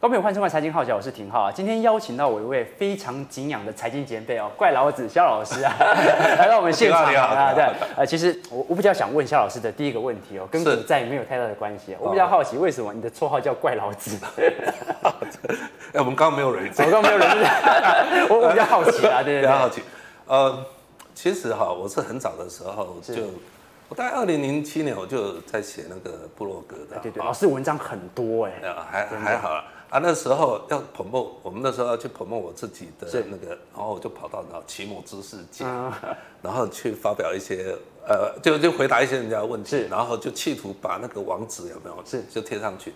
[0.00, 1.52] 各位欢迎收看财经号角，我是廷浩啊。
[1.52, 5.74] 今天邀请到我一位非常敬仰的财经前辈哦，怪老子肖老师啊，
[6.40, 7.52] 来到我们现场啊。
[7.52, 7.62] 对，
[7.94, 11.94] 呃，其实我我比较想问肖老师的第一个问题哦，跟股债没有太大的关系。
[12.00, 14.16] 我比较好奇，为什么你的绰号叫怪老子？
[15.92, 17.28] 哎，我们刚刚没有人，我刚刚没有人，
[18.30, 19.82] 我我比较好奇啊， 对对对，比较好奇。
[20.26, 20.64] 呃，
[21.14, 23.16] 其实哈，我是很早的时候就，
[23.90, 26.98] 我大概二零零七年我就在写那个部落格的。
[27.02, 28.52] 对对，老师文章很多哎，
[28.90, 29.62] 还还好啊。
[29.90, 35.64] 啊，那时候要 promote，我们那时候要去 promote 我自己的那个，然后我就跑到那奇摩知识界，
[36.40, 37.74] 然后去发表一些，
[38.06, 42.94] 呃，就就回答一些人家的问题，然后就企图把那个网址有没有，是就贴上去。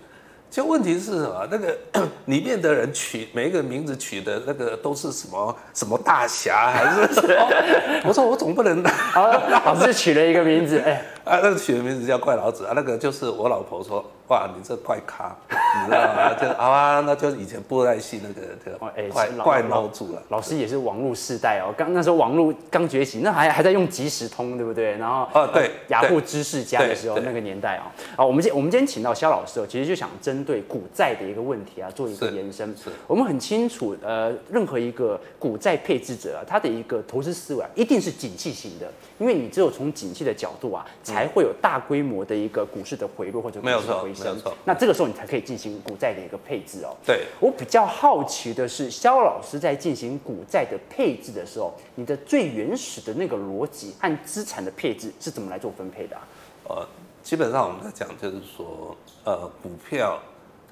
[0.49, 1.49] 就问题是什么？
[1.51, 1.77] 那个
[2.27, 7.49] 里面的人取每一个名字取的那个都是什么什么大侠还是什么？
[8.07, 14.05] 我说我总不能啊，老师取了一个名字，哎，啊，那个取的名字叫怪老子啊，那个就是我老婆说。
[14.29, 15.37] 哇，你这怪咖，
[15.83, 16.35] 你知道吗？
[16.35, 18.79] 就好啊，那就是以前布袋戏那个这个
[19.13, 20.23] 怪怪猫住了。
[20.29, 24.97] 老师也是网络世代哦，刚那时候网络刚崛起，那还还在用即时通，对不对？
[24.97, 27.93] 然后哦对，雅虎知识家的时候那个年代啊。
[28.17, 32.75] 啊，我们今我们今天请到肖老师哦，其实就想针对股债的一个问题啊，做一个延伸。
[32.77, 38.87] 是，我们很清楚，呃，任何一个股债配置者啊，他的一个投资思维啊，一定是景气型的，
[39.19, 44.09] 因为你只有从景气的角度啊，才会有大规模的一个股市的回落或者股市的回。
[44.09, 46.97] 没有错，那这个时候你才可以进行股债的一个配置哦。
[47.05, 56.23] 对，我比较好奇的是，肖老师在进行股债的配置的时候，你的最原始的那个逻辑和资产的配置是怎么来做分配的啊？
[56.69, 56.87] 呃，
[57.23, 60.19] 基本上我们在讲就是说，呃，股票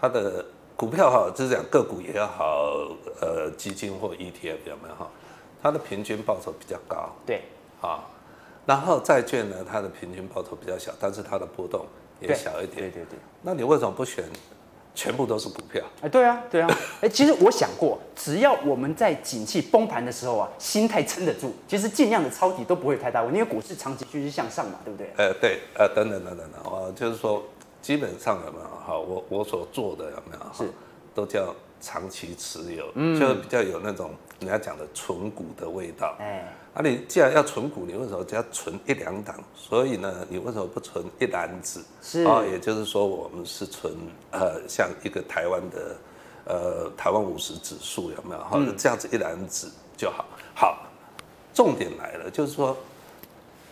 [0.01, 0.45] 它的
[0.77, 2.73] 股票哈，就是讲个股也好，
[3.21, 5.11] 呃，基金或 ETF 有没有哈？
[5.63, 7.11] 它的平均报酬比较高。
[7.25, 7.43] 对，
[7.81, 8.05] 啊，
[8.67, 11.87] 然后债券呢，它的平均报酬比较小，但是它的波动。
[12.21, 13.19] 也小一点，对对对。
[13.43, 14.25] 那你为什么不选
[14.95, 15.83] 全部都是股票？
[16.01, 16.69] 哎，对啊，对啊。
[17.01, 25.11] 哎，其实我想过，只要我们在景气崩盘的时候啊，心态撑得住，其实尽量的抄底都不会太大问题，因为股市长期趋势向上嘛，对不对？
[25.17, 27.43] 呃，对，呃，等等等等等，啊，就是说，
[27.81, 28.99] 基本上有没有哈？
[28.99, 30.55] 我我所做的有没有？
[30.55, 30.71] 是，
[31.15, 36.51] 都叫长期持有，嗯，就比较有那种人家讲的存股的味道，哎。
[36.75, 39.39] 啊，你既然要存股，你为什么只要存一两档？
[39.55, 41.85] 所以呢，你为什么不存一篮子？
[42.01, 43.93] 是啊，也就是说，我们是存
[44.31, 45.97] 呃，像一个台湾的
[46.47, 48.41] 呃台湾五十指数有没有？
[48.43, 50.25] 好，这样子一篮子就好。
[50.55, 50.87] 好，
[51.53, 52.75] 重点来了，就是说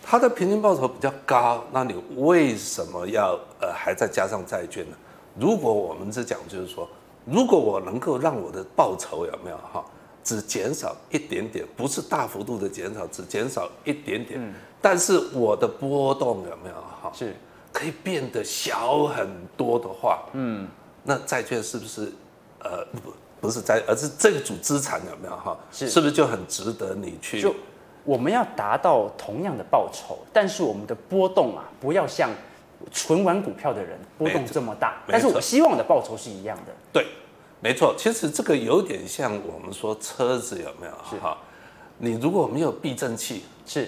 [0.03, 4.95] 它的平均报酬比较高，那你为什么要呃还再加上债券呢？
[5.39, 6.87] 如果我们是讲，就是说，
[7.25, 9.83] 如果我能够让我的报酬有没有哈？
[10.23, 14.39] 只减少一点点，不是大幅度的减少，只减少一点点。
[14.39, 17.11] 嗯，但是我的波动有没有哈？
[17.11, 17.35] 是，
[17.73, 19.27] 可以变得小很
[19.57, 20.67] 多的话，嗯，
[21.03, 22.11] 那债券是不是，
[22.59, 23.11] 呃，不，
[23.41, 25.57] 不是债，而是这个组资产有没有哈？
[25.71, 27.41] 是，是不是就很值得你去？
[27.41, 27.55] 就
[28.03, 32.29] 我们要达到同样的报酬，但是我们的波动啊，不要像
[32.91, 35.01] 存完股票的人波动这么大。
[35.07, 36.71] 但是我希望的报酬是一样的。
[36.93, 37.05] 对。
[37.63, 40.93] 没错，其实这个有点像我们说车子有没有？
[41.07, 41.37] 是哈，
[41.99, 43.87] 你如果没有避震器，是，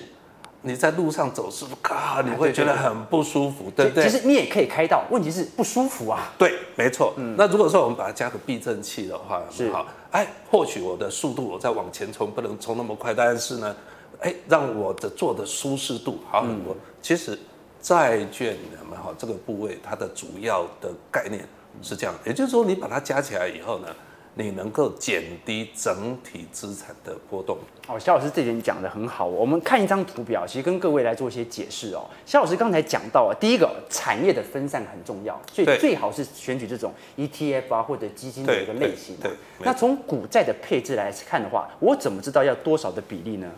[0.61, 4.03] 你在路上走是不是咔，你会觉得很不舒服，对不对？
[4.03, 6.31] 其实你也可以开到，问题是不舒服啊。
[6.37, 7.15] 对，没错。
[7.17, 13.75] 嗯，那如果说我们把它加个避震器的话，是好，哎，或许我的速度我再往前冲，不能冲那么快，但是呢，
[14.19, 16.75] 哎，让我的坐的舒适度好很多。
[17.01, 17.35] 其实
[17.83, 19.13] 债券有没有哈？
[19.15, 21.47] 这个部位它的主要的概念。
[21.81, 23.87] 是这样，也就是说，你把它加起来以后呢，
[24.35, 27.57] 你能够减低整体资产的波动。
[27.87, 29.25] 哦，肖老师这点讲的很好。
[29.25, 32.05] 我们看一张图表，其实跟各位来做一些解释哦。
[32.27, 39.17] 肖老师刚才讲到啊，第一个产业的分散很重要，所以最好是选取这种 ETF 啊或者基金的一个类型。
[39.19, 39.31] 对。
[39.63, 43.51] 那从股债的配置来看的话，我怎么知道要多少的比例呢？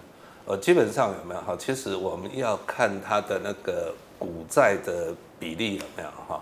[0.45, 1.53] 呃，基本上有没有哈？
[1.59, 3.93] 其实我们要看它的那个
[4.25, 6.41] 股债的比例有没有哈？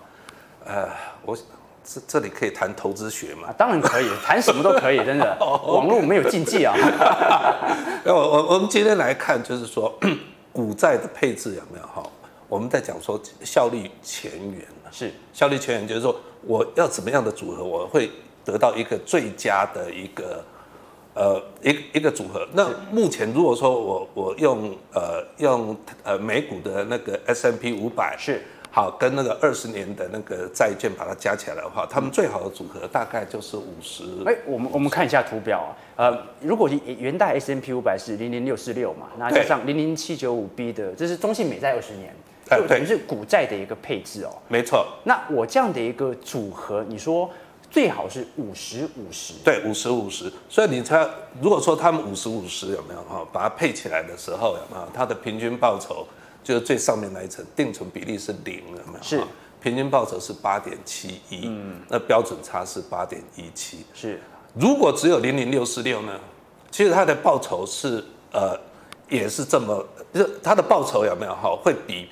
[0.66, 0.88] 呃，
[1.26, 1.38] 我。
[1.86, 3.54] 这这里可以谈投资学吗？
[3.58, 5.36] 当然可以， 谈什么都可以，真的。
[5.42, 6.74] 网络没有禁忌啊。
[8.08, 9.94] 我我我们今天来看，就是说
[10.54, 12.02] 股债的配置有没有哈？
[12.48, 18.10] 我们在讲说效率前缘是效率前缘，就是说我要怎么样的组合，我会
[18.46, 20.42] 得到一个最佳的一个
[21.14, 22.48] 呃一一个组合。
[22.54, 28.42] 那目前如果说我我用呃用呃美股的那个 S M P 五百是。
[28.76, 34.04] 好，跟那个二十年的那个债券把它加起来的话，他们最好的组合大概就是五十。
[34.26, 35.60] 哎，我们我们看一下图表
[35.96, 42.16] 啊，呃，如果元代 S M P 五百是零零六四六嘛，那加上零零七九五 B 的，这是中信美债二十年，
[42.50, 44.32] 就等于是股债的一个配置哦。
[44.48, 44.88] 没错。
[45.04, 47.30] 那我这样的一个组合，你说
[47.74, 49.34] 最好是五十五十。
[49.44, 50.32] 对，五十五十。
[50.48, 51.10] 所以你猜，
[51.42, 54.88] 如果说他们五十五十有没有哈，把它配起来的时候有没有？
[54.94, 56.08] 它的平均报酬
[56.44, 59.02] 就是最上面那一层定存比例是零有没有？
[59.02, 59.24] 是。
[59.60, 63.84] 平均报酬是八点七一，嗯，那标准差是八点一七。
[63.92, 64.22] 是。
[64.54, 66.20] 如果只有零零六四六呢？
[66.70, 68.56] 其实它的报酬是呃，
[69.10, 69.84] 也是这么，
[70.14, 71.56] 就它的报酬有没有哈？
[71.56, 72.08] 会比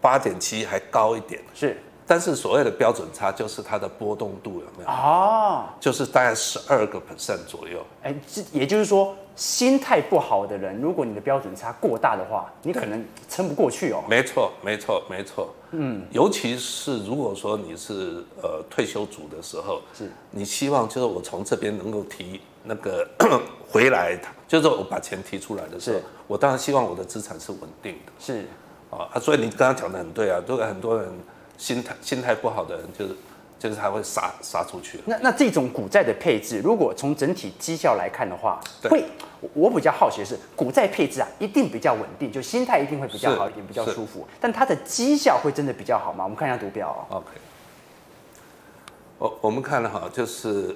[0.00, 1.42] 八点七还高一点。
[1.52, 1.82] 是。
[2.10, 4.90] 但是所谓的标准差就是它的波动度有没有？
[4.90, 7.86] 哦，就是大概十二个 percent 左右。
[8.02, 14.02] 哎，这也就是说，心态不好的人，如果你的标准差过大的话，你可能撑不过去哦。
[14.08, 15.54] 没错，没错，没错。
[15.70, 23.06] 嗯，尤其是如果说你是呃退休族的时候，是你希望就是我从这边能够提那个
[23.70, 28.12] 回来，就是我把钱提出来的时候，我当然希望我的资产是稳定的。
[28.18, 28.48] 是
[28.90, 31.08] 啊，所以你刚刚讲的很对啊，都有很多人。
[31.60, 33.14] 心态心态不好的人，就是
[33.58, 34.98] 就是他会杀杀出去。
[35.04, 39.04] 那那这种股债的配置，如果从整体绩效来看的话，对会
[39.52, 44.26] 我比较好奇的是，股债配置啊，一定比较稳定，就心态一定会比较好一点，比较舒服。
[44.40, 46.24] 但它的绩效会真的比较好吗？
[46.24, 47.16] 我们看一下图表哦。
[47.16, 47.26] OK，
[49.18, 50.74] 我我们看了哈，就是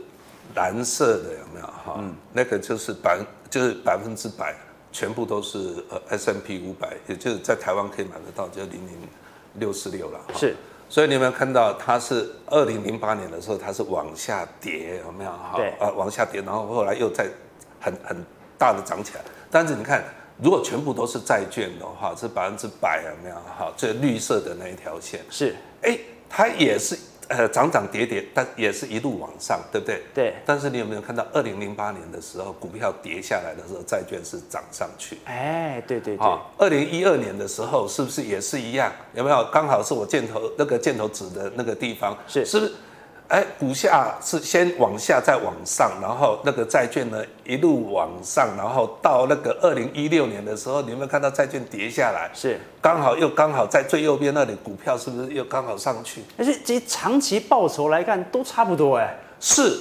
[0.55, 1.97] 蓝色的有没有哈？
[1.99, 4.55] 嗯，那个就是百就是百分之百，
[4.93, 8.99] 全部都是呃 S M P 五百，也就是在台湾可以买得到，就零零
[9.55, 10.21] 六四六了。
[10.37, 10.55] 是。
[10.89, 15.31] 所以你有没有看到，它是二零零八年的时候，它是往下跌，有没有？
[15.31, 17.27] 哈，对，啊，往下跌，然后后来又在
[17.81, 18.17] 很很
[18.59, 19.21] 大的涨起来。
[19.51, 20.05] 但是你看，
[20.41, 23.37] 如果全部都是债券的话，是百分之百，有没有？
[23.37, 25.99] 哈，最绿色的那一条线是，哎，
[26.29, 26.99] 它也是。
[27.29, 30.03] 呃，涨涨跌跌，但也是一路往上，对不对？
[30.15, 30.35] 对。
[30.44, 35.19] 但是你有没有看到，二零零八年的时候，股票跌下来的时候，债券是涨上去？
[35.25, 36.38] 哎，对对对。
[36.59, 38.93] 二零一二年的时候，是不是也是一样？
[39.15, 39.49] 有没有？
[39.53, 42.73] 刚好是我箭头那个箭头指的那个地方，是是不是？
[43.35, 52.31] 哎，股价是先往下再往上，然后那个债券呢一路往上，然后到那个二零一六年的时候，你有没有看到债券跌下来？
[52.33, 56.23] 是，刚好又刚好在最右边那里，股票是不是又刚好上去？
[56.39, 59.19] 而且这些长期报酬来看都差不多哎。
[59.41, 59.81] 是，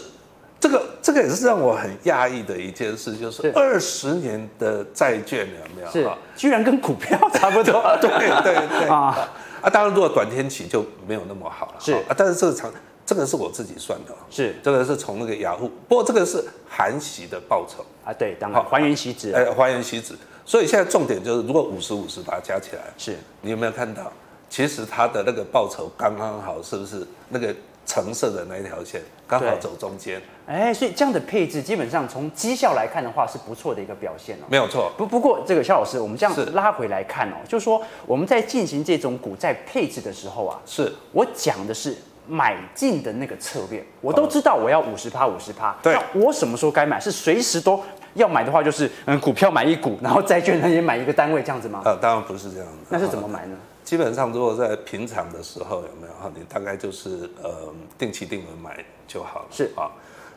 [0.59, 5.91] 这个这个也是让我很讶异的一件事，就是二十年的债券有没有？
[5.91, 7.83] 是，居然跟股票差不多。
[8.01, 9.29] 对对对啊
[9.61, 9.69] 啊！
[9.69, 11.73] 当然，如果短天期就没有那么好了。
[11.77, 12.71] 是啊，但是这个长。
[13.13, 14.55] 这个是我自己算的，是。
[14.63, 17.85] 这个是从那个雅虎，不过这个是含息的报酬。
[18.03, 23.15] 啊，对，当然还原息值，哎，还原息值，所以现在重点就是，如果五十五十把它加起来，是。
[23.41, 24.11] 你有没有看到？
[24.49, 27.53] 其实它的那个报酬刚刚好，是不是那个
[27.85, 30.19] 橙色的那一条线刚好走中间？
[30.47, 34.45] 哎，所以这样的配置基本上从绩效来看的话，是不错的一个表现哦。
[34.49, 40.91] 没有错，不不过这个肖老师，我们这样拉回来看哦，就是说我们在进行这种股债配置的时候啊，是。
[41.11, 41.95] 我讲的是。
[42.27, 45.75] 买进的那个策略，我都知道我要五十趴五十趴。
[45.81, 46.99] 对，那我什么时候该买？
[46.99, 47.81] 是随时都
[48.13, 51.81] 要买的话，就是嗯，股票买一股，然后债券呢也买一个单位这样子吗？
[51.83, 52.73] 呃，当然不是这样的。
[52.89, 53.57] 那是怎么买呢？
[53.83, 56.31] 基本上，如果在平常的时候有没有哈？
[56.33, 59.45] 你大概就是呃定期定额买就好了。
[59.51, 59.91] 是啊，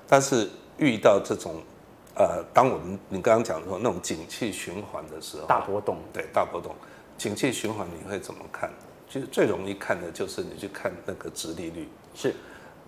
[0.09, 1.55] 但是遇到这种
[2.17, 6.75] 呃，当我们你刚刚讲说那种景气循环的时候，大波动，对，大波动，
[7.17, 8.69] 景气循环你会怎么看？
[9.09, 12.35] 其实最容易看的就是你去看那个殖利率，是，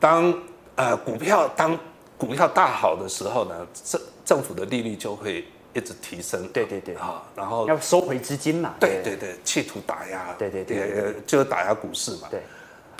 [0.00, 0.36] 当
[0.74, 1.78] 呃股票当
[2.16, 9.16] 股票大好的时候呢，政政府的利率就会一直提升，对对对，啊，然后要收回资金嘛，对对。
[9.16, 12.42] 对，企图打压，对对对，就是打压股市嘛，对，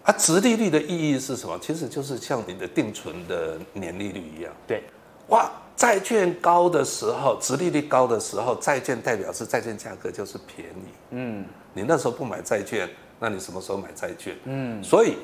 [0.04, 1.58] 啊，殖利率的意义是什么？
[1.60, 4.84] 其实就是像你的定存的年利率一样，对，
[5.26, 11.44] 哇，债券高的时候，殖利率高的时候，债券代表是债券价格就是便宜，嗯，
[11.74, 12.88] 你那时候不买债券。
[13.18, 14.36] 那你什么时候买债券？
[14.44, 15.16] 嗯，所以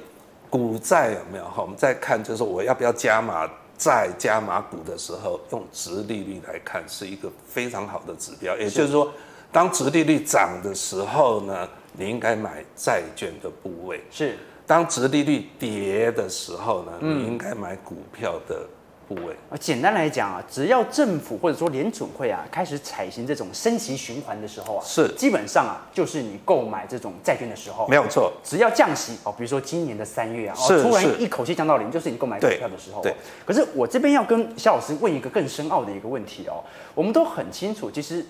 [0.51, 1.63] 股债有没有哈？
[1.63, 8.57] 我们再看，就是我要不要加码债、加码股的时候，用殖利率来看是一个非常好的指标。
[8.57, 9.13] 也就是说，
[9.53, 14.37] 当殖利率涨的时候呢，你应该买债券的部位；是
[14.67, 18.67] 当殖利率跌的时候呢，你应该买股票的。
[19.09, 28.33] 部位啊，简单来讲啊，只要政府或者说联准会啊开始采行这种升息循环的时候啊，是基本上啊就是你购买这种债券的时候，没有错。
[28.43, 33.03] 只要降息哦，比如说今年的三月啊，是突然一口气降到零，就是你购买股票的时候。
[33.03, 33.15] 对。
[33.45, 38.25] 可是我这边要跟肖老师问一个更深奥的一个问题哦，我们都很清楚，其实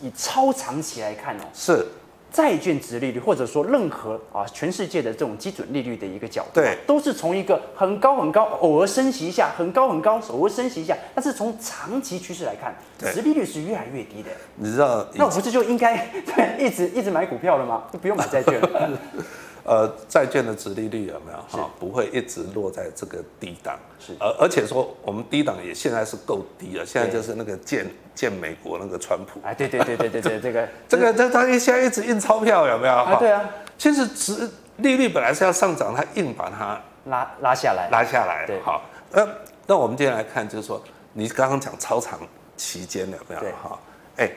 [0.00, 1.86] 以超长期来看哦，是。
[2.32, 10.96] 债券值利率，或者说任何啊全世界的这种基准利率的一个角度，对，都是从一个很高很高，偶尔升息一下，很高很高，偶尔升息一下。
[11.14, 12.74] 但是从长期趋势来看，
[13.12, 14.30] 值利率是越来越低的。
[14.56, 15.06] 你知道？
[15.14, 17.84] 那我不是就应该对 一直一直买股票了吗？
[17.92, 18.90] 就不用买债券了。
[19.64, 21.70] 呃，债券的殖利率有没有哈？
[21.78, 24.12] 不会一直落在这个低档，是。
[24.18, 29.40] 而而且说我们低档也现在是够低了，现在就是那个建建美国那个川普。
[29.44, 32.92] 哎，对对对对对对， 这个这个这他现在一直印钞票有没有？
[32.92, 33.48] 啊，对啊。
[33.78, 38.44] 其实殖利率本来是要上涨，他硬把它拉拉下来，拉下来。
[38.46, 38.82] 对，好。
[39.12, 39.28] 呃，
[39.66, 42.18] 那我们接下来看，就是说你刚刚讲超长
[42.56, 43.40] 期间有没有？
[43.40, 43.78] 对，哈，
[44.16, 44.30] 哎。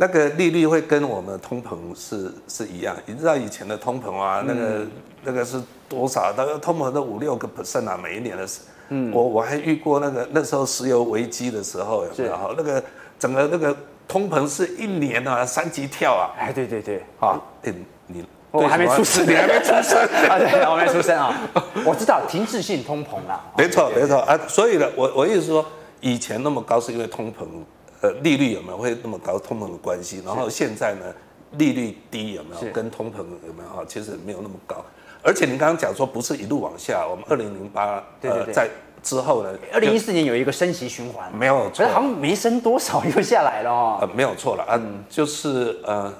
[0.00, 4.90] 那个利率会跟我们的通膨是是一样，你知道以前的通膨啊，那个、嗯、
[5.24, 6.32] 那个是多少？
[6.36, 8.60] 那个通膨都五六个 percent 啊，每一年的是。
[8.90, 12.36] 嗯，我我还遇过那个那时候石油危机的时候，有没有？
[12.36, 12.82] 哈，那个
[13.18, 13.76] 整个那个
[14.06, 16.30] 通膨是一年啊三级跳啊。
[16.38, 17.74] 哎，对对对，啊，哎
[18.06, 19.98] 你我还没出生，你还没出生
[20.30, 20.38] 啊？
[20.38, 21.34] 对，我还没出生啊。
[21.84, 23.44] 我知道停滞性通膨啦。
[23.56, 25.66] 没错没错啊，所以呢，我我意思是说，
[26.00, 27.44] 以前那么高是因为通膨。
[28.00, 29.38] 呃，利率有没有会那么高？
[29.38, 31.06] 通膨的关系，然后现在呢，
[31.52, 33.84] 利率低有没有跟通膨有没有哈？
[33.88, 34.76] 其实没有那么高，
[35.22, 38.68] 而且您刚刚讲说不是一路往下，我们二零零八呃在
[39.02, 43.98] 之后呢，二零一四年有一个升息循环，没有错，好像没升多少又下来了哦。
[44.00, 46.12] 呃，没有错了啊，就是呃，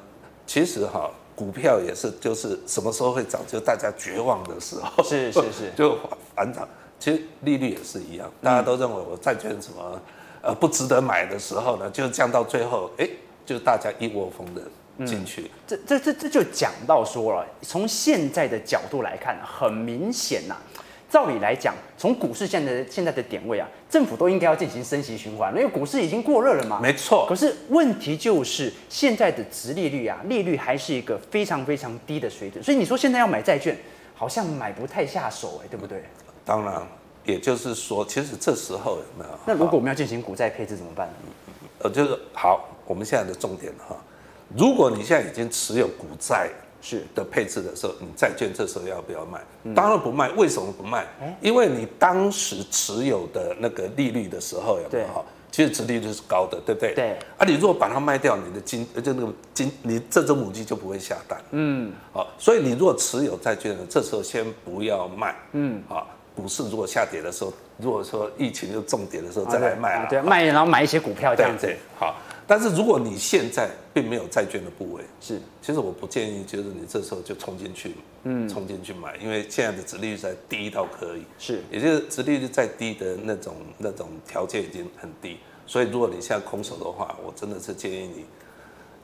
[0.47, 5.97] 其实哈，股票也是就是什么时候会涨，就大家绝望的时候，是是是， 就
[6.35, 6.67] 反涨。
[6.99, 10.01] 其实利率也是一样，大家都认为我债券什么。
[10.41, 13.09] 呃，不值得买的时候呢，就降到最后，哎，
[13.45, 14.63] 就大家一窝蜂的
[15.05, 15.43] 进去。
[15.43, 20.63] 嗯、这这这这就讲到说了，从现在的角度来看，很明显呐、啊，
[21.11, 26.79] 照理来讲，从股市现在的现在的点位啊，政府都应该要进行升息循环，因为股市已经过热了嘛。
[26.81, 27.27] 没错。
[27.29, 33.77] 可是问题就是现在的殖利率啊，利率还是一个非常非常低的水准，所以你说现在要买债券，
[34.15, 36.05] 好像买不太下手，哎，对不对？
[36.45, 36.83] 当然。
[37.29, 39.31] 也就是说，其实这时候有没有？
[39.45, 41.15] 那如果我们要进行股债配置怎么办呢？
[41.81, 43.95] 呃，就是好，我们现在的重点哈，
[44.57, 46.49] 如果你现在已经持有股债
[46.81, 49.41] 是的配置的时候，你债券这时候要不要卖？
[49.75, 50.31] 当然不卖。
[50.31, 51.07] 为什么不卖？
[51.43, 55.23] 因为你当时持有的那个利率的时候有没有哈？
[55.51, 56.95] 其实殖利率是高的，对不对？
[56.95, 57.11] 对。
[57.37, 61.39] 啊，你如果把它卖掉，你的金就那个金，你这只母鸡就不会下蛋。
[61.51, 61.93] 嗯。
[62.13, 65.37] 好，所以你如果持有债券呢，这时候先不要卖。
[65.53, 65.83] 嗯。
[65.89, 66.09] 好。
[66.39, 71.59] 股市如果下跌的时候，如果说疫情又重跌的时候再来卖啊，对，卖然后买一些股票这样。
[71.59, 71.75] 子。
[71.99, 72.15] 好，
[72.47, 88.25] 但是如果你现在并没有债券的部位，是，其实我不建议，就是你这时候就冲进去，嗯，冲进去买，因为现在的殖利率在低到可以，是，也就是殖利率再低的那种那种条件已经很低，所以如果你现在空手的话，我真的是建议你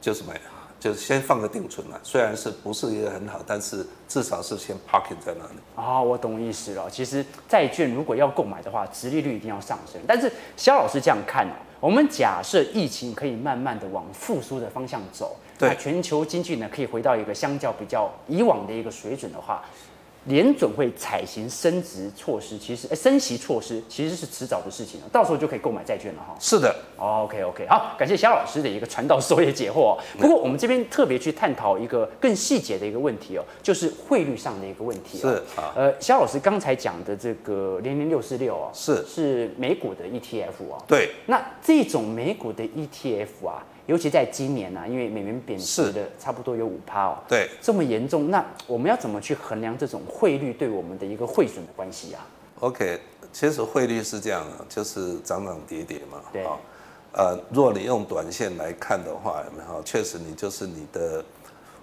[0.01, 0.41] 就是买。
[0.85, 5.59] 就是先放个定存嘛，虽然是不是一个很好，但是至少是先 parking 在那里。
[5.75, 6.91] 啊、哦，我懂意思了。
[6.91, 9.99] 其实债券如果要购买的话，殖利率一定要上升。
[10.07, 19.65] 但是肖老师这样看哦，我们假设疫情可以慢慢的往复苏的方向走，那，全球经济呢可以回到一个相较比较以往的一个水准的话。
[20.27, 26.35] 联准会采行升值措施，其实，哎，升息措施其实是迟早的事情，到时候就可以购买债券了哈。
[26.41, 29.99] 是的，OK OK，好，感谢肖老师的一个传道授业解惑。
[30.19, 35.19] 不过我们这边特别去探讨一个更细节的一个问题哦，就是汇率上的一个问题。
[35.19, 40.83] 是啊，呃，肖老师刚才讲的这个零零六四六啊，是是美股的 ETF 啊。
[40.87, 43.65] 对，那这种美股的 ETF 啊。
[43.87, 52.27] 尤其在今年呢、啊，因为美元贬值的差不多有五趴哦，对，这么严重，那我们要怎么去衡量这种汇率对我们的一个汇损的关系啊
[52.61, 52.99] ？OK，
[53.33, 56.23] 其实汇率是这样的，就是涨涨跌跌嘛。
[56.33, 56.47] 对，
[57.13, 59.83] 呃，如果你用短线来看的话，有没有？
[59.83, 61.23] 确实，你就是你的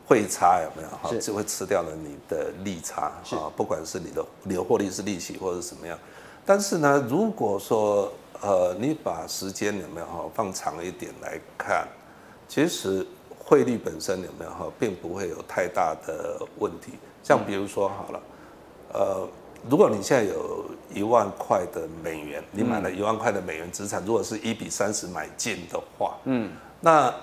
[0.07, 0.89] 汇差有没有？
[0.89, 5.97] 哈，就会吃掉了你的利差啊，不管是你的你的获利是利息或者什么样。
[6.45, 11.87] 但是呢，如果说呃，你把时间有没有哈放长一点来看，
[12.47, 13.05] 其实
[13.37, 16.93] 汇率本身有没有哈，并不会有太大的问题。
[17.23, 18.19] 像比如说好了，
[18.93, 19.27] 呃，
[19.69, 27.13] 如果你现在有一万块的美元，你买了一万块的美元资产，如果是一比三十买进的话，嗯，那。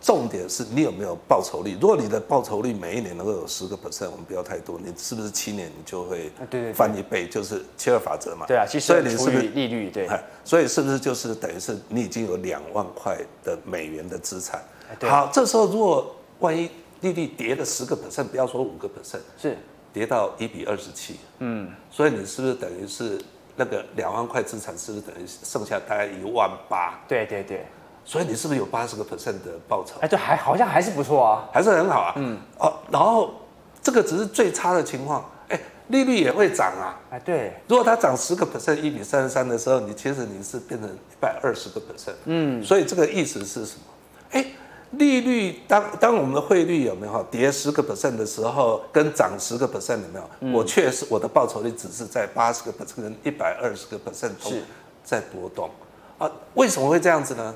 [0.00, 1.76] 重点是你有没有报酬率？
[1.80, 6.30] 如果你的报酬率每一年能够有十个 percent，我们不要太多，你是不是七年你就会
[6.72, 7.26] 翻一倍？
[7.28, 8.46] 就是七二法则嘛。
[8.46, 10.08] 对啊，其实所以你是不是利率对？
[10.44, 14.62] 所以是不是就是等于是你已经有两万块的美元的资产？
[15.00, 19.58] 好，这时候如果万一利率跌了十个 percent，不要说五个 percent，是
[19.92, 23.20] 跌到一比二十七，嗯，所以你是不是等于是
[23.56, 27.00] 那个两万块资产是不是等于剩下大概一万八？
[27.08, 27.66] 对对对。
[28.08, 29.96] 所以你是不是有八十个 percent 的报酬？
[30.00, 32.14] 哎，对，还好像还是不错啊，还是很好啊。
[32.16, 33.34] 嗯，哦，然后
[33.82, 36.98] 这个只是最差的情况，哎，利率也会涨啊。
[37.10, 42.14] 哎，对，如果它涨十个 percent，一比三十三的时候，你其实你是变成一百二十个 percent。
[42.24, 43.82] 嗯，所以这个意思是什么？
[44.30, 44.46] 哎，
[44.92, 50.30] 利率当当我们的汇率有没有跌十个 percent 的时候，跟涨十个 percent 有没有？
[50.40, 54.54] 嗯、我确实我的报酬率只是在八十个 percent 跟一百二十个 percent 中
[55.04, 55.68] 在波动
[56.16, 56.30] 啊？
[56.54, 57.54] 为什么会这样子呢？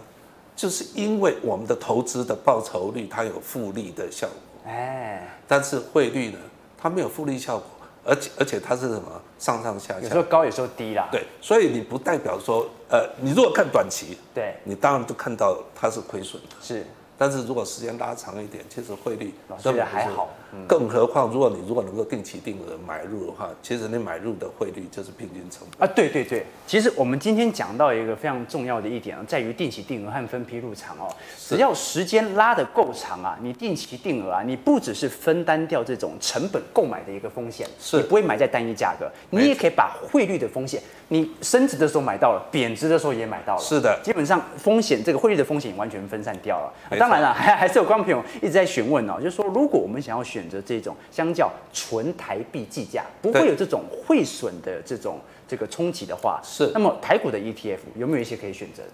[0.63, 6.39] 就是因为我们的投资的报酬率它有复利的效果，哎，但是汇率呢，
[6.79, 7.67] 它没有复利效果。
[8.05, 11.09] 而且而且它是什么上上下下，有时候高有时候低啦。
[11.11, 16.51] 对，所以你不代表说，呃，你如果看短期，对，你当然就看到它是亏损的。
[16.61, 16.87] 是。
[17.19, 20.31] 但是如果时间拉长一点，其实汇率老师还好。
[20.69, 25.93] 更何况，如果你如果能够定期定额买入的话，其实你买入的汇率就是平均成本啊。
[25.95, 31.09] 对对对，其实我们今天讲到一个非常重要的一点啊，在于定期定额和分批入场哦。
[31.39, 43.61] 只要时间拉得够长啊，你定期定额啊，你不只是分担掉这种成本购买的一个风险，是你不会买在单一价格，你也可以把汇率的风险，你升值的时候买到了，贬值的时候也买到了。
[43.61, 46.73] 是的，基本上风险这个汇率的风险完全分散掉了。
[46.99, 50.97] 当然了，还还是有观众朋友一直在询问哦，就是说如果我们想要选择这种。
[51.11, 56.71] 相较纯台币计价，不会有这种汇损的这种这个冲击的话，是。
[56.73, 58.93] 那么台股的 ETF 有没有一些可以选择的？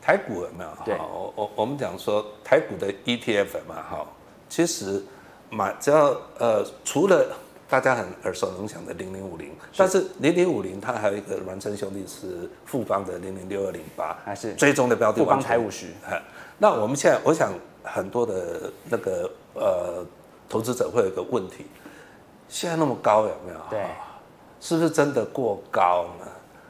[0.00, 0.70] 台股有没有？
[0.84, 4.06] 对，我我我们讲说台股的 ETF 嘛，哈，
[4.48, 5.02] 其实
[5.50, 7.36] 买只要呃，除了
[7.68, 15.18] 大家很耳熟能详的零零五零，但是零零五零它还有一个孪生兄弟是富邦的零零六二零八，还是追踪的标的。
[15.18, 15.88] 富邦台五十。
[16.56, 17.52] 那我们现在我想
[17.82, 20.06] 很多的那个呃。
[20.48, 21.66] 投资者会有一个问题，
[22.48, 23.58] 现在那么高有没有？
[23.68, 23.84] 对，
[24.60, 26.26] 是不是真的过高呢？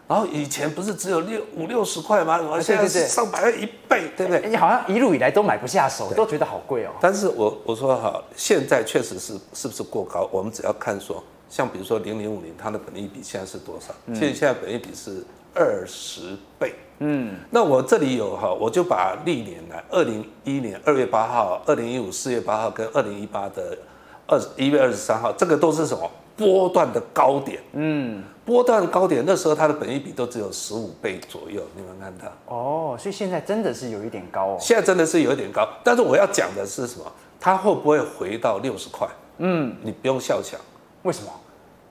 [0.09, 2.41] 然后以前不是只有六五六十块吗？
[2.41, 4.49] 我现在是上百一倍，对不对？
[4.49, 6.91] 你好像一路以来都买不下手，都觉得好贵哦。
[6.99, 10.27] 但是我我说好，现在确实是是不是过高？
[10.33, 13.93] 我们只要看说，像比如说零零五零，它的本益比现在是多少？
[14.15, 15.23] 其实现在本益比是
[15.55, 16.75] 二十倍。
[17.01, 23.79] 嗯，那我这里有哈，我就把历年来，二零一一年二月八号、二零一五四月八号跟二零一八的
[24.27, 27.63] 二一月二十三号，这个都是什么波段的高点？
[27.75, 32.27] 嗯，波段的高点，那时候它的本益比都只有十五倍左右，你们看到？
[32.47, 34.57] 哦，所以现在真的是有一点高哦。
[34.61, 37.05] 现在真的是有一点高，但是我要讲的是什么？
[37.39, 39.07] 它会不会回到六十块？
[39.39, 40.59] 嗯，你不用笑想，
[41.05, 41.31] 为什么？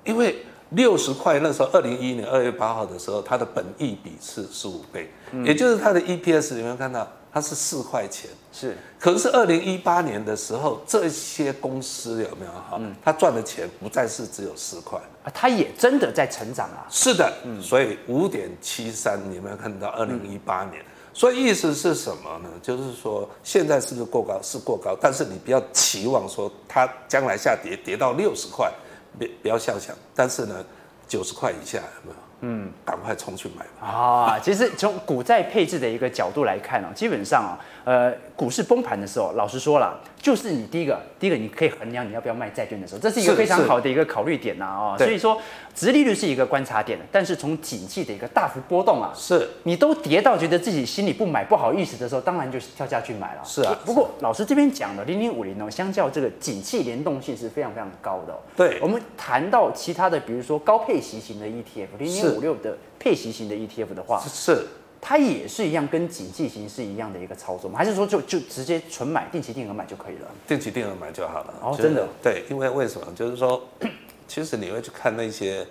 [0.03, 0.35] 因为。
[0.71, 7.07] 六十块那时候，二零一一年二月八号的时候，它的本益比是十五倍，嗯、也就是它的 EPS 有没有看到？
[7.29, 8.75] 它是四块钱，是。
[8.97, 12.77] 可是二零一八年的时候，这些公司有没有哈？
[12.79, 16.87] 嗯、它赚的钱不再是只有四块啊，它也真的在成长啊。
[16.89, 19.89] 是的，嗯、所以五点七三，你有没有看到？
[19.89, 22.49] 二零一八年，嗯、所以意思是什么呢？
[22.63, 24.41] 就是说现在是不是过高？
[24.41, 28.71] 是过高，但是你不要期望说它将来下跌跌到六十块。
[29.17, 30.65] 别不要笑想，但是呢，
[31.07, 32.26] 九十块以下没有？
[32.41, 33.87] 嗯，赶快冲去买吧。
[33.87, 44.97] 啊，其实从股债配置的一个角度来看啊，基本上啊，呃，股市崩盘的时候，老实说了，就是你第一个，第一个你可以衡量你要不要卖债券的时候，这是一个非常好的一个考虑点呐啊。
[44.97, 45.41] 所以说，
[45.73, 53.41] 殖利率是一个观察点，但是从景气的一个大幅波动啊，是你都跌到觉得自己心里不买不好意思的时候，当然就是跳下去买了。
[53.43, 53.75] 是啊。
[53.83, 58.37] 不过老师这边讲的零零五零呢，相较这个景气联动性是非常非常高的。
[58.55, 58.79] 对。
[58.79, 62.77] 我们谈到其他的，比如说高配息型的 ETF，零零五六的。
[62.99, 64.65] 配息型的 ETF 的话，是
[64.99, 67.77] 它也是一样，跟景气型是一样的一个操作吗？
[67.77, 70.27] 还是说就就直接纯买定期定额买就可以了？
[70.47, 71.53] 定期定额买就好了。
[71.61, 72.07] 哦，真的？
[72.21, 73.07] 对，因为为什么？
[73.15, 73.61] 就是说，
[74.27, 75.65] 其实你会去看那些，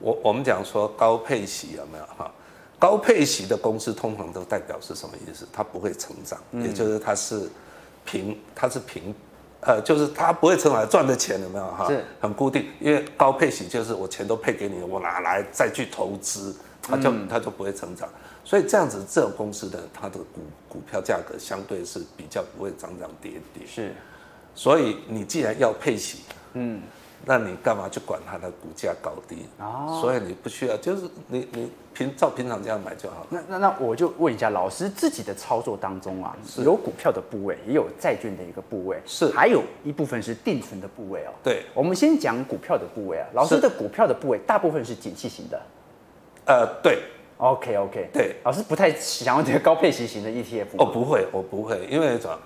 [0.00, 2.32] 我我们讲说高配息有没有哈？
[2.78, 5.46] 高配息的公司通常都代表是什么意思？
[5.52, 7.48] 它不会成长，嗯、也就是它是
[8.06, 9.14] 平，它是平，
[9.60, 11.86] 呃，就是它不会成长赚的钱有没有哈？
[11.88, 16.54] 是很固定，因为高配息就是我钱都配给你，我拿来再去投资。
[16.82, 18.08] 它就它就不会成长，
[18.42, 23.64] 所以这样子这种公司的它的股股票价格相对是比较不会涨涨跌跌。
[23.66, 23.94] 是，
[24.54, 26.20] 所以你既然要配息，
[26.54, 26.80] 嗯，
[27.24, 29.46] 那你干嘛去管它的股价高低？
[29.58, 33.26] 哦，所以你不需要，就是你你平照平常这样买就好了。
[33.28, 41.32] 那那那我就问一下老师自己的操作当中啊，是有股票的部位，也有债券的一个部位，是，还有一部分是定存的部位哦。
[41.42, 45.60] 对，我们先讲股票的部位啊，老师的股票的部位大部分是景气型的。
[46.46, 47.02] 呃，对
[47.36, 50.66] ，OK OK，对，老师不太想要这个高配息型的 ETF。
[50.78, 52.38] 哦，不会，我不会，因为什么？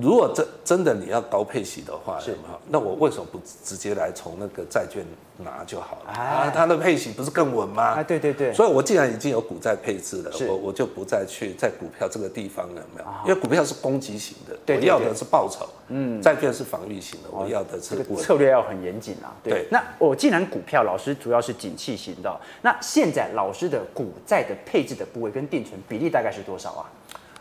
[0.00, 2.58] 如果真真的你要高配息的话，是吗？
[2.68, 5.04] 那我为什么不直接来从那个债券
[5.38, 6.12] 拿就好了？
[6.12, 7.82] 啊，它的配息不是更稳吗？
[7.82, 8.52] 啊，对对对。
[8.52, 13.08] 所以我既然已经有股债配置了，我我就不再去在股票这个地方了，没有？
[13.28, 15.66] 因为股票是攻击型的，我要的是报酬。
[15.88, 19.30] 嗯，债券是防御型的，我要的是策略要很严谨啊。
[19.44, 19.66] 对。
[19.70, 26.90] 那我既然股票老师主要是景气型的，那现在老师的股债的配置的部位跟定存比例大概是多少啊？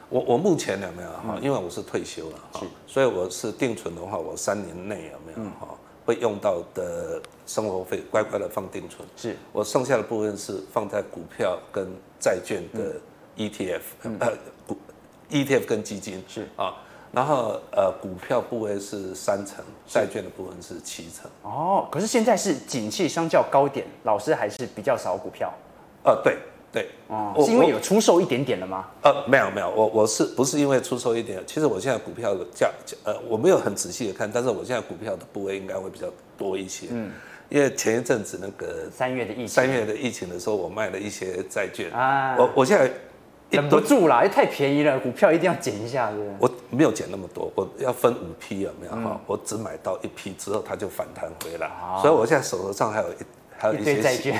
[0.09, 1.37] 我我目前有没有哈？
[1.41, 5.67] 因为我是退休了哈，所以我是定存的话，我三年内有没有哈
[6.05, 9.07] 会用到的生活费，乖乖的放定存。
[9.17, 11.87] 是我剩下的部分是放在股票跟
[12.19, 12.95] 债券的
[13.35, 13.81] ETF，
[14.19, 14.31] 呃
[14.67, 14.77] 股
[15.31, 16.75] ETF 跟基金是啊，
[17.11, 21.29] 然后呃股票部位是三成，债券的部分是七成。
[21.41, 25.51] 哦，可是现在是景气相较高点，老师还是比较少股票。
[26.03, 26.37] 呃，对。
[26.75, 28.85] 对，哦，是因为有出售一点点了吗？
[29.01, 31.41] 呃，没有没有，我我是不是因为出售一点？
[31.47, 32.69] 其实我现在股票的价，
[33.05, 36.07] 呃，我没有很仔细的看，但是我现在股票的部位应该会比较
[36.37, 36.87] 多一些。
[36.89, 37.13] 嗯，
[37.47, 42.35] 因为前一阵子那个三月的疫情，三月的疫情的时候，我卖了一些债券啊。
[42.37, 42.91] 我我现在
[43.51, 46.17] 忍不住啦，因为太便宜了，股票一定要减一下，是？
[46.39, 49.17] 我没有减那么多，我要分五批有没有哈？
[49.27, 53.15] 我只买到一批之后，它就反弹回来，所以我现在手头上还有一。
[53.65, 54.39] 还有一些债券、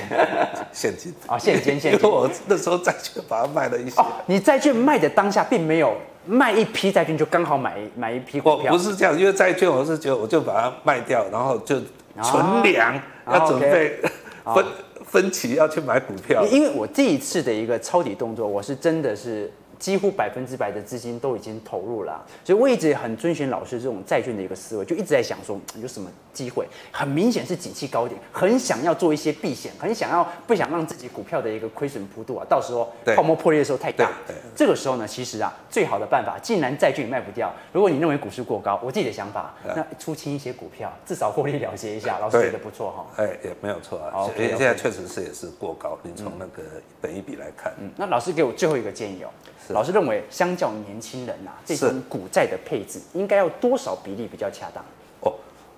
[0.72, 1.92] 现金啊， 现金现金。
[1.92, 4.00] 因为我那时候债券把它卖了一些。
[4.00, 8.72] 哦，你债券卖的当下并没有卖一批债券，就刚好买买一批股票。
[8.72, 11.76] 不是这样，因为债券我是觉得我就把它卖掉，然后就
[12.22, 13.98] 存粮，要准备
[14.54, 14.64] 分
[15.04, 16.44] 分期要去买股票。
[16.46, 19.50] 因为我这一次的一个抄底动作，我是真的是。
[19.78, 26.66] 几乎百分之百的资金都已经投入了，所以我一直很遵循老师这种债券的一个思维，就一直在想说有什么机会。
[26.90, 34.10] 很明显是景气高点，很想要做一些避险，很想要不想让自己股票的一个亏损幅度啊，到时候泡沫破裂的时候太大。
[34.54, 42.18] 这个时候呢，其实啊，最好的办法，既然债券也卖不掉，如果你认为股市过高，我自己的想法，那出清一些股票，至少获利了结一下。
[42.18, 43.06] 老师觉得不错哈。
[43.16, 44.12] 哎，也没有错啊。
[44.14, 44.56] Okay, okay.
[44.56, 46.62] 现在确实是也是过高，你从那个
[47.00, 47.72] 本一比来看。
[47.78, 49.28] 嗯，那老师给我最后一个建议哦。
[49.68, 54.84] 老师认为，相较年轻人呐、啊，这种股债的配置应该要多少比例比较恰当？
[55.20, 55.32] 哦，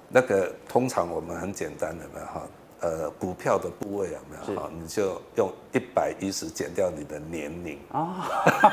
[0.09, 2.42] 那个通常我们很简单的嘛哈，
[2.81, 4.70] 呃，股票的部位有没有哈？
[4.79, 8.29] 你就用一百一十减掉你的年龄啊。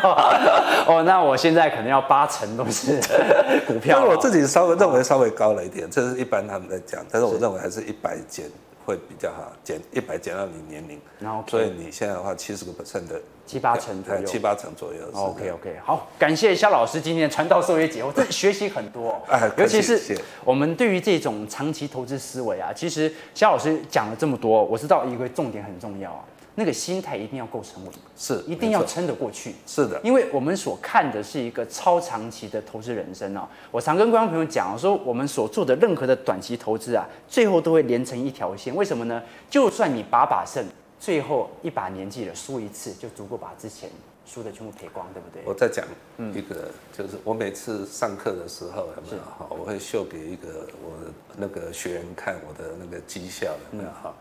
[0.88, 3.00] 哦，那我现在可能要八成都是
[3.66, 4.00] 股票。
[4.00, 8.46] 那我自己稍微认为稍微高了一点，这是一般他们在讲，但是我认为还是一百减
[8.86, 11.02] 会比较好，减一百减到你年龄，
[11.48, 13.20] 所以你现在的话七十个 percent 的。
[13.48, 15.00] 七八成左右，七八成左右。
[15.14, 29.54] OK OK，好，感谢肖老师今天传道授业解惑， 这学习很多， 哎尤其是我们对于这种长期投资思维啊，其实肖老师讲了这么多，我知道一个重点很重要啊，那个心态一定要够沉稳，是，一定要撑得过去。
[29.68, 33.48] 是的，因为我们所看的是一个超长期的投资人生哦。
[33.72, 38.76] 我常跟观众朋友讲说，我们所做的任何的短期投资啊，最后都会连成一条线。
[38.76, 39.22] 为什么呢？
[39.50, 40.66] 就算你把把胜。
[40.98, 43.88] 最后一把年纪了，输一次就足够把之前
[44.26, 45.44] 输的全部赔光，对不对？
[45.46, 45.86] 我再讲
[46.34, 49.46] 一个，就是我每次上课的时候，有没有哈？
[49.50, 50.94] 我会秀给一个我
[51.36, 54.16] 那个学员看我的那个绩效，有没有哈？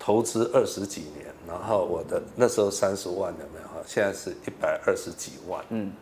[0.00, 3.84] 投资二十几年，然后我的那时候三十万，有没有哈？
[3.86, 5.92] 现在是一百二十几万，嗯，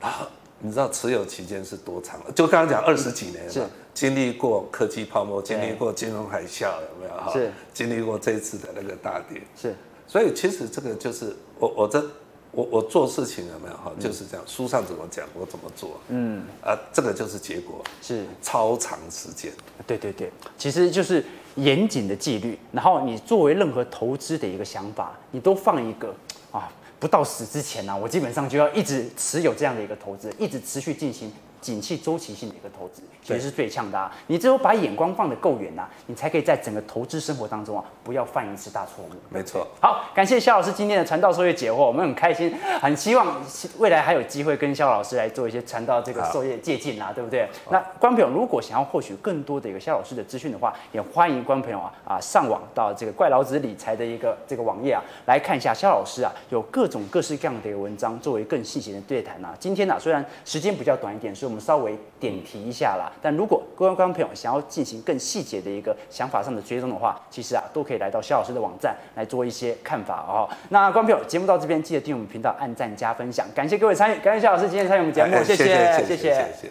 [0.00, 0.24] 然后
[0.60, 2.20] 你知道持有期间是多长？
[2.32, 7.32] 就刚刚讲二十几年，是经历过科技泡沫，经历过金融海啸，有没有哈？
[7.32, 9.74] 是经历过这次的那个大跌，是。
[10.06, 12.04] 所以其实这个就是我我这
[12.52, 13.92] 我我做事情有没有哈？
[13.98, 19.52] 就是这样，书上怎么讲我怎么做，嗯啊，这个就是结果，是超长时间。
[19.86, 21.24] 对对对，其实就是
[21.56, 26.14] 严谨的纪律，然后你作为任何投资的一个想法，你都放一个
[26.52, 26.70] 啊。
[26.98, 34.10] 不到死之前呢、我基本上就要一直持有这样的一个投资，一直持续进行景气周期性的一个投资，其实是最强的、啊。
[34.26, 39.08] 你只有把眼光放得够远呐，你才可以在整个投资生活当中啊，不要犯一次大错误。
[39.28, 39.66] 没错。
[39.80, 43.36] 好，感谢肖老师今天的传道授业解惑，我们很开心，很希望
[43.78, 47.48] 未来还有机会跟肖老师来做一些传道这个授业借鉴啊，对不对？
[47.70, 59.54] 那观众朋友如果想要获取更多的一个肖老师的资讯的话，也欢迎观众朋友啊啊上网到这个怪老子理财的一个这个网页啊，来看一下肖老师啊有各种各式各样的一个文章，作为更细节的对谈啊。
[59.58, 63.10] 今天呢、啊、虽然时间比较短一点，所以我们稍微点题一下啦。
[63.20, 70.48] 但如果各位观众朋友想要进行更细节的一个想法上的追踪的话，其实啊都可以来到肖老师的网站来做一些看法哦。
[70.68, 75.64] 那观众朋友，节目到这边记得订阅我们频道、按赞加分享，感谢各位参与，感谢肖老师今天参与我们节目，谢谢
[76.06, 76.70] 谢谢。